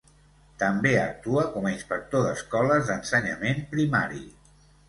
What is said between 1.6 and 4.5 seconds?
a inspector d’escoles d’ensenyament primari.